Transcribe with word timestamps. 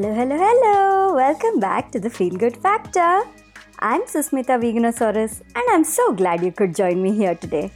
Hello, 0.00 0.14
hello, 0.14 0.36
hello! 0.40 1.14
Welcome 1.14 1.60
back 1.60 1.92
to 1.92 2.00
the 2.00 2.08
Feel 2.08 2.34
Good 2.34 2.56
Factor. 2.56 3.20
I'm 3.80 4.00
Susmita 4.04 4.56
Veganosaurus, 4.58 5.42
and 5.54 5.64
I'm 5.72 5.84
so 5.84 6.14
glad 6.14 6.42
you 6.42 6.52
could 6.52 6.74
join 6.74 7.02
me 7.02 7.12
here 7.14 7.34
today. 7.34 7.70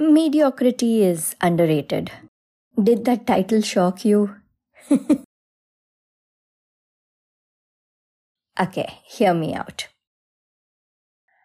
Mediocrity 0.00 1.04
is 1.04 1.36
underrated. 1.40 2.10
Did 2.82 3.04
that 3.04 3.28
title 3.28 3.60
shock 3.60 4.04
you? 4.04 4.34
okay, 8.60 8.88
hear 9.04 9.34
me 9.34 9.54
out. 9.54 9.86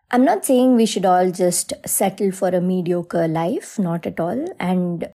I'm 0.09 0.23
not 0.23 0.45
saying 0.45 0.75
we 0.75 0.85
should 0.85 1.05
all 1.05 1.31
just 1.31 1.73
settle 1.85 2.31
for 2.31 2.47
a 2.49 2.61
mediocre 2.61 3.27
life, 3.27 3.77
not 3.77 4.05
at 4.05 4.21
all. 4.21 4.45
And 4.57 5.09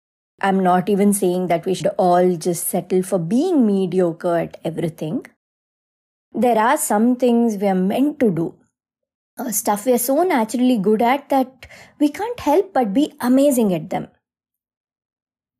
I'm 0.41 0.63
not 0.63 0.89
even 0.89 1.13
saying 1.13 1.47
that 1.47 1.65
we 1.65 1.75
should 1.75 1.91
all 1.99 2.35
just 2.35 2.67
settle 2.67 3.03
for 3.03 3.19
being 3.19 3.67
mediocre 3.67 4.37
at 4.37 4.57
everything. 4.65 5.27
There 6.33 6.57
are 6.57 6.77
some 6.77 7.17
things 7.17 7.57
we 7.57 7.67
are 7.67 7.75
meant 7.75 8.19
to 8.21 8.31
do. 8.31 8.55
Uh, 9.37 9.51
stuff 9.51 9.85
we 9.85 9.93
are 9.93 9.99
so 9.99 10.23
naturally 10.23 10.77
good 10.77 11.01
at 11.01 11.29
that 11.29 11.67
we 11.99 12.09
can't 12.09 12.39
help 12.39 12.73
but 12.73 12.93
be 12.93 13.13
amazing 13.21 13.73
at 13.73 13.89
them. 13.91 14.07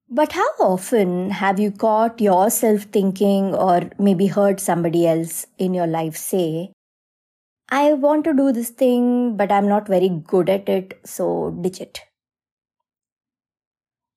But 0.10 0.32
how 0.32 0.50
often 0.60 1.30
have 1.30 1.60
you 1.60 1.72
caught 1.72 2.20
yourself 2.20 2.84
thinking 2.92 3.54
or 3.54 3.92
maybe 4.00 4.26
heard 4.26 4.60
somebody 4.60 5.06
else 5.08 5.46
in 5.60 5.76
your 5.76 5.86
life 5.86 6.18
say, 6.18 6.72
I 7.72 7.94
want 7.94 8.24
to 8.24 8.34
do 8.34 8.52
this 8.52 8.70
thing, 8.70 9.38
but 9.38 9.52
I'm 9.52 9.68
not 9.68 9.88
very 9.88 10.10
good 10.10 10.50
at 10.50 10.68
it, 10.68 11.00
so 11.06 11.56
ditch 11.62 11.80
it. 11.82 12.02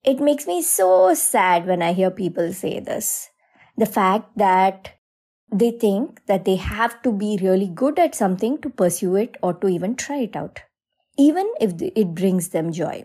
It 0.04 0.20
makes 0.20 0.46
me 0.46 0.62
so 0.62 1.12
sad 1.14 1.66
when 1.66 1.82
I 1.82 1.92
hear 1.92 2.10
people 2.10 2.52
say 2.52 2.80
this. 2.80 3.28
The 3.76 3.86
fact 3.86 4.36
that 4.36 4.94
they 5.52 5.70
think 5.70 6.24
that 6.26 6.44
they 6.46 6.56
have 6.56 7.02
to 7.02 7.12
be 7.12 7.38
really 7.42 7.68
good 7.68 7.98
at 7.98 8.14
something 8.14 8.58
to 8.62 8.70
pursue 8.70 9.16
it 9.16 9.36
or 9.42 9.52
to 9.54 9.68
even 9.68 9.96
try 9.96 10.18
it 10.18 10.34
out, 10.34 10.60
even 11.18 11.46
if 11.60 11.74
it 11.80 12.14
brings 12.14 12.48
them 12.48 12.72
joy. 12.72 13.04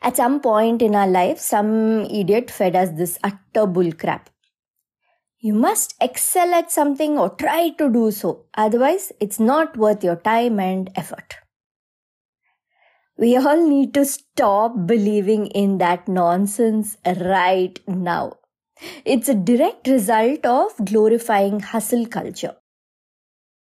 At 0.00 0.16
some 0.16 0.40
point 0.40 0.80
in 0.80 0.94
our 0.94 1.08
life, 1.08 1.40
some 1.40 2.04
idiot 2.04 2.50
fed 2.50 2.76
us 2.76 2.90
this 2.90 3.18
utter 3.24 3.66
bullcrap. 3.66 4.26
You 5.46 5.54
must 5.54 5.94
excel 6.00 6.52
at 6.54 6.72
something 6.72 7.16
or 7.16 7.28
try 7.30 7.68
to 7.78 7.88
do 7.88 8.10
so. 8.10 8.46
Otherwise, 8.54 9.12
it's 9.20 9.38
not 9.38 9.76
worth 9.76 10.02
your 10.02 10.16
time 10.16 10.58
and 10.58 10.90
effort. 10.96 11.36
We 13.16 13.36
all 13.36 13.64
need 13.64 13.94
to 13.94 14.04
stop 14.04 14.74
believing 14.86 15.46
in 15.46 15.78
that 15.78 16.08
nonsense 16.08 16.96
right 17.06 17.78
now. 17.86 18.38
It's 19.04 19.28
a 19.28 19.36
direct 19.36 19.86
result 19.86 20.44
of 20.44 20.84
glorifying 20.84 21.60
hustle 21.60 22.06
culture. 22.06 22.56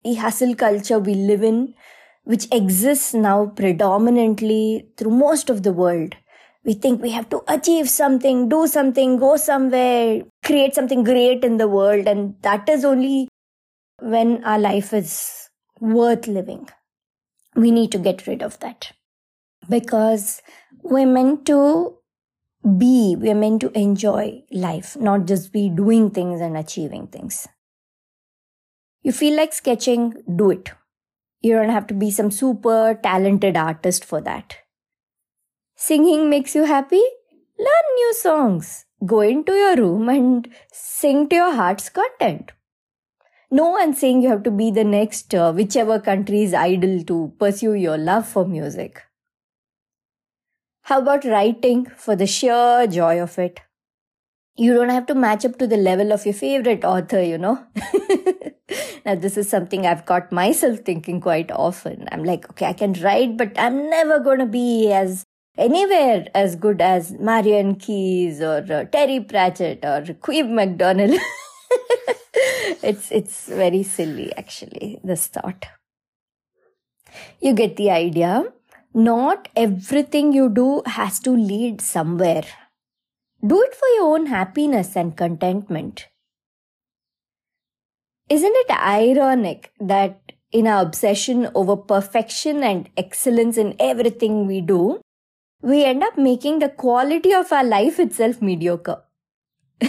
The 0.04 0.16
hustle 0.16 0.56
culture 0.56 0.98
we 0.98 1.14
live 1.14 1.44
in, 1.44 1.76
which 2.24 2.48
exists 2.52 3.14
now 3.14 3.46
predominantly 3.46 4.90
through 4.98 5.12
most 5.12 5.52
of 5.52 5.62
the 5.62 5.74
world, 5.74 6.16
we 6.64 6.74
think 6.74 7.02
we 7.02 7.12
have 7.12 7.30
to 7.30 7.42
achieve 7.48 7.90
something, 7.90 8.50
do 8.50 8.68
something, 8.68 9.18
go 9.18 9.38
somewhere, 9.38 10.24
create 10.44 10.76
something 10.76 11.04
great 11.04 11.44
in 11.44 11.58
the 11.58 11.68
world. 11.68 12.08
And 12.08 12.36
that 12.42 12.68
is 12.68 12.84
only 12.84 13.30
when 14.00 14.44
our 14.44 14.60
life 14.60 14.94
is 14.94 15.50
worth 15.80 16.28
living. 16.28 16.70
We 17.56 17.72
need 17.72 17.92
to 17.94 17.98
get 17.98 18.28
rid 18.28 18.44
of 18.44 18.60
that 18.60 18.92
because 19.70 20.42
we're 20.84 21.08
meant 21.08 21.46
to 21.48 21.96
be, 22.78 23.16
we're 23.18 23.36
meant 23.36 23.62
to 23.62 23.78
enjoy 23.78 24.44
life, 24.52 24.98
not 24.98 25.26
just 25.26 25.54
be 25.54 25.70
doing 25.70 26.12
things 26.12 26.42
and 26.42 26.58
achieving 26.58 27.08
things. 27.08 27.48
You 29.02 29.14
feel 29.14 29.36
like 29.36 29.54
sketching, 29.54 30.14
do 30.36 30.52
it. 30.52 30.72
You 31.42 31.54
don't 31.54 31.70
have 31.70 31.88
to 31.88 31.94
be 31.94 32.12
some 32.12 32.32
super 32.32 33.00
talented 33.02 33.56
artist 33.56 34.04
for 34.04 34.20
that. 34.22 34.58
Singing 35.82 36.30
makes 36.30 36.56
you 36.56 36.66
happy? 36.66 37.02
Learn 37.58 37.86
new 37.96 38.14
songs. 38.14 38.86
Go 39.06 39.22
into 39.22 39.54
your 39.54 39.78
room 39.78 40.10
and 40.10 40.50
sing 40.74 41.30
to 41.30 41.38
your 41.38 41.56
heart's 41.56 41.88
content. 41.88 42.52
No 43.50 43.70
one's 43.70 43.98
saying 43.98 44.22
you 44.22 44.28
have 44.28 44.44
to 44.44 44.52
be 44.52 44.72
the 44.72 44.84
next 44.84 45.34
uh, 45.34 45.54
whichever 45.54 45.98
country's 45.98 46.54
idol 46.54 47.02
to 47.06 47.32
pursue 47.40 47.76
your 47.76 47.98
love 47.98 48.28
for 48.28 48.46
music. 48.46 49.04
How 50.82 51.00
about 51.00 51.24
writing 51.24 51.86
for 51.96 52.14
the 52.14 52.28
sheer 52.28 52.86
joy 52.86 53.22
of 53.22 53.40
it? 53.40 53.62
You 54.58 54.74
don't 54.74 54.90
have 54.90 55.06
to 55.06 55.16
match 55.16 55.46
up 55.46 55.58
to 55.60 55.66
the 55.66 55.78
level 55.78 56.12
of 56.12 56.26
your 56.26 56.34
favorite 56.34 56.84
author, 56.84 57.24
you 57.24 57.38
know. 57.38 57.66
now, 59.06 59.16
this 59.16 59.38
is 59.38 59.50
something 59.50 59.86
I've 59.86 60.06
got 60.06 60.34
myself 60.34 60.80
thinking 60.80 61.22
quite 61.22 61.52
often. 61.52 62.10
I'm 62.12 62.26
like, 62.26 62.50
okay, 62.50 62.66
I 62.66 62.74
can 62.74 62.92
write, 63.02 63.38
but 63.38 63.58
I'm 63.58 63.90
never 63.90 64.20
going 64.20 64.40
to 64.40 64.46
be 64.46 64.92
as 64.92 65.26
anywhere 65.60 66.28
as 66.34 66.56
good 66.56 66.82
as 66.82 67.12
Marian 67.12 67.76
Keyes 67.76 68.42
or 68.42 68.66
uh, 68.72 68.86
Terry 68.86 69.20
Pratchett 69.20 69.84
or 69.84 70.02
Queeb 70.02 70.50
McDonald. 70.50 71.12
it's 72.82 73.12
it's 73.12 73.48
very 73.48 73.84
silly 73.84 74.32
actually 74.36 75.00
this 75.04 75.28
thought. 75.28 75.66
You 77.40 77.54
get 77.54 77.76
the 77.76 77.92
idea. 77.92 78.54
Not 78.94 79.50
everything 79.56 80.34
you 80.34 80.50
do 80.50 80.82
has 80.86 81.20
to 81.20 81.32
lead 81.32 81.82
somewhere. 81.82 82.46
Do 83.46 83.62
it 83.62 83.76
for 83.76 83.88
your 83.96 84.16
own 84.16 84.26
happiness 84.28 84.96
and 84.96 85.16
contentment. 85.16 86.08
Isn't 88.30 88.56
it 88.56 88.72
ironic 88.72 89.72
that 89.80 90.34
in 90.52 90.68
our 90.68 90.82
obsession 90.82 91.50
over 91.54 91.76
perfection 91.76 92.64
and 92.64 92.90
excellence 92.98 93.58
in 93.58 93.76
everything 93.80 94.48
we 94.48 94.62
do, 94.62 95.02
we 95.62 95.84
end 95.84 96.04
up 96.04 96.18
making 96.18 96.60
the 96.60 96.70
quality 96.70 97.34
of 97.34 97.52
our 97.52 97.64
life 97.64 98.00
itself 98.00 98.42
mediocre. 98.42 99.04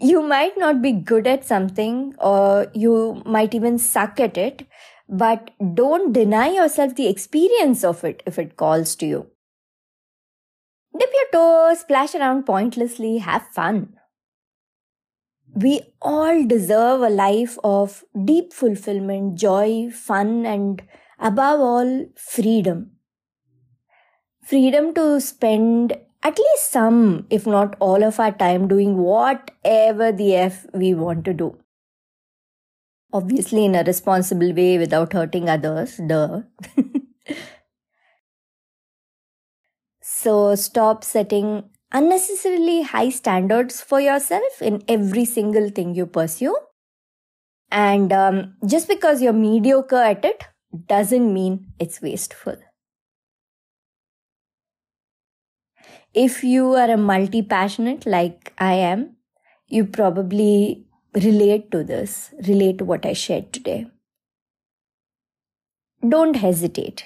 you 0.00 0.22
might 0.22 0.56
not 0.56 0.80
be 0.80 0.92
good 0.92 1.26
at 1.26 1.44
something 1.44 2.14
or 2.18 2.68
you 2.74 3.22
might 3.26 3.54
even 3.54 3.78
suck 3.78 4.20
at 4.20 4.36
it, 4.36 4.66
but 5.08 5.50
don't 5.74 6.12
deny 6.12 6.50
yourself 6.50 6.94
the 6.94 7.08
experience 7.08 7.82
of 7.82 8.04
it 8.04 8.22
if 8.24 8.38
it 8.38 8.56
calls 8.56 8.94
to 8.96 9.06
you. 9.06 9.26
Dip 10.96 11.10
your 11.12 11.30
toes, 11.32 11.80
splash 11.80 12.14
around 12.14 12.44
pointlessly, 12.44 13.18
have 13.18 13.46
fun. 13.48 13.94
We 15.54 15.80
all 16.00 16.46
deserve 16.46 17.02
a 17.02 17.08
life 17.08 17.58
of 17.64 18.04
deep 18.24 18.52
fulfillment, 18.52 19.36
joy, 19.36 19.90
fun, 19.90 20.46
and 20.46 20.82
above 21.18 21.60
all, 21.60 22.06
freedom 22.16 22.92
freedom 24.50 24.92
to 24.94 25.20
spend 25.20 25.96
at 26.24 26.38
least 26.38 26.72
some, 26.72 27.26
if 27.30 27.46
not 27.46 27.76
all 27.78 28.02
of 28.02 28.18
our 28.18 28.32
time 28.32 28.66
doing 28.68 28.96
whatever 28.98 30.10
the 30.12 30.34
F 30.34 30.66
we 30.74 30.92
want 30.92 31.24
to 31.24 31.32
do. 31.32 31.56
Obviously, 33.12 33.64
in 33.64 33.74
a 33.74 33.84
responsible 33.84 34.52
way 34.52 34.76
without 34.78 35.12
hurting 35.12 35.48
others, 35.48 36.00
duh. 36.06 36.42
so, 40.02 40.54
stop 40.54 41.04
setting 41.04 41.70
unnecessarily 41.92 42.82
high 42.82 43.10
standards 43.10 43.80
for 43.80 44.00
yourself 44.00 44.60
in 44.60 44.82
every 44.88 45.24
single 45.24 45.70
thing 45.70 45.94
you 45.94 46.06
pursue. 46.06 46.56
And 47.70 48.12
um, 48.12 48.54
just 48.66 48.88
because 48.88 49.22
you're 49.22 49.32
mediocre 49.32 49.96
at 49.96 50.24
it 50.24 50.44
doesn't 50.86 51.32
mean 51.32 51.72
it's 51.78 52.02
wasteful. 52.02 52.56
If 56.12 56.42
you 56.42 56.74
are 56.74 56.90
a 56.90 56.96
multi 56.96 57.42
passionate 57.42 58.06
like 58.06 58.52
I 58.58 58.74
am, 58.74 59.16
you 59.68 59.84
probably 59.84 60.84
relate 61.14 61.70
to 61.70 61.84
this, 61.84 62.34
relate 62.46 62.78
to 62.78 62.84
what 62.84 63.06
I 63.06 63.12
shared 63.12 63.52
today. 63.52 63.86
Don't 66.06 66.34
hesitate. 66.34 67.04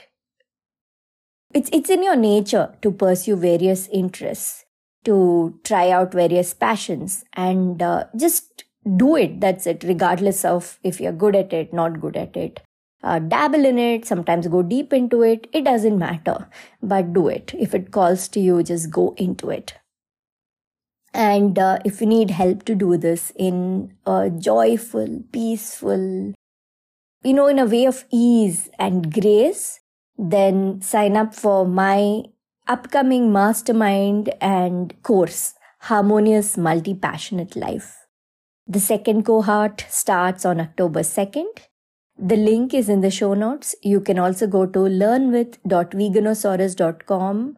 It's, 1.52 1.68
it's 1.72 1.90
in 1.90 2.02
your 2.02 2.16
nature 2.16 2.74
to 2.82 2.90
pursue 2.90 3.36
various 3.36 3.88
interests, 3.88 4.64
to 5.04 5.58
try 5.64 5.90
out 5.90 6.12
various 6.12 6.54
passions, 6.54 7.24
and 7.34 7.82
uh, 7.82 8.04
just 8.16 8.64
do 8.96 9.16
it. 9.16 9.40
That's 9.40 9.66
it, 9.66 9.84
regardless 9.84 10.44
of 10.44 10.78
if 10.82 11.00
you're 11.00 11.12
good 11.12 11.36
at 11.36 11.52
it, 11.52 11.72
not 11.72 12.00
good 12.00 12.16
at 12.16 12.36
it 12.36 12.60
uh, 13.04 13.18
dabble 13.18 13.66
in 13.66 13.78
it, 13.78 14.06
sometimes 14.06 14.48
go 14.48 14.62
deep 14.62 14.92
into 14.92 15.22
it. 15.22 15.46
It 15.52 15.64
doesn't 15.64 15.98
matter, 15.98 16.48
but 16.82 17.12
do 17.12 17.28
it. 17.28 17.54
If 17.56 17.74
it 17.74 17.92
calls 17.92 18.28
to 18.28 18.40
you, 18.40 18.62
just 18.62 18.90
go 18.90 19.14
into 19.18 19.50
it. 19.50 19.74
And 21.12 21.58
uh, 21.58 21.78
if 21.84 22.00
you 22.00 22.06
need 22.06 22.30
help 22.30 22.64
to 22.64 22.74
do 22.74 22.96
this 22.96 23.30
in 23.36 23.94
a 24.06 24.30
joyful, 24.30 25.22
peaceful, 25.30 26.32
you 27.22 27.34
know, 27.34 27.46
in 27.46 27.58
a 27.58 27.66
way 27.66 27.84
of 27.84 28.04
ease 28.10 28.70
and 28.78 29.12
grace, 29.12 29.80
then 30.16 30.80
sign 30.80 31.16
up 31.16 31.34
for 31.34 31.66
my 31.66 32.22
upcoming 32.66 33.30
mastermind 33.30 34.32
and 34.40 35.00
course, 35.02 35.54
Harmonious 35.80 36.56
Multi 36.56 36.94
Passionate 36.94 37.54
Life. 37.54 37.98
The 38.66 38.80
second 38.80 39.24
cohort 39.24 39.84
starts 39.90 40.46
on 40.46 40.58
October 40.58 41.00
2nd. 41.00 41.66
The 42.16 42.36
link 42.36 42.72
is 42.74 42.88
in 42.88 43.00
the 43.00 43.10
show 43.10 43.34
notes. 43.34 43.74
You 43.82 44.00
can 44.00 44.18
also 44.18 44.46
go 44.46 44.66
to 44.66 44.78
learnwith.veganosaurus.com 44.78 47.56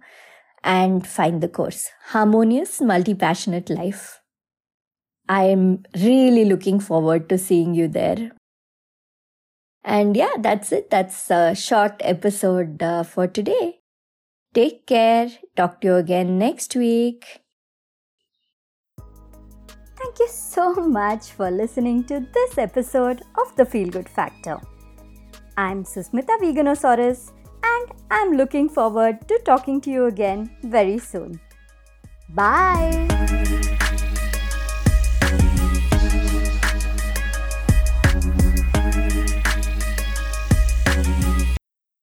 and 0.64 1.06
find 1.06 1.42
the 1.42 1.48
course 1.48 1.90
Harmonious 2.08 2.80
Multi 2.80 3.14
Passionate 3.14 3.70
Life. 3.70 4.20
I 5.28 5.44
am 5.44 5.84
really 5.94 6.44
looking 6.44 6.80
forward 6.80 7.28
to 7.28 7.38
seeing 7.38 7.74
you 7.74 7.86
there. 7.88 8.32
And 9.84 10.16
yeah, 10.16 10.32
that's 10.38 10.72
it. 10.72 10.90
That's 10.90 11.30
a 11.30 11.54
short 11.54 11.94
episode 12.00 12.82
uh, 12.82 13.02
for 13.04 13.28
today. 13.28 13.80
Take 14.54 14.86
care. 14.86 15.28
Talk 15.54 15.82
to 15.82 15.88
you 15.88 15.94
again 15.96 16.38
next 16.38 16.74
week. 16.74 17.42
Thank 20.16 20.30
you 20.30 20.34
so 20.34 20.74
much 20.74 21.32
for 21.32 21.50
listening 21.50 22.02
to 22.04 22.20
this 22.32 22.56
episode 22.56 23.20
of 23.38 23.54
The 23.54 23.66
Feel 23.66 23.90
Good 23.90 24.08
Factor. 24.08 24.58
I'm 25.58 25.84
Susmita 25.84 26.38
Veganosaurus 26.40 27.32
and 27.62 27.92
I'm 28.10 28.32
looking 28.32 28.70
forward 28.70 29.28
to 29.28 29.38
talking 29.44 29.78
to 29.82 29.90
you 29.90 30.06
again 30.06 30.56
very 30.62 30.96
soon. 30.96 31.38
Bye. 32.30 33.74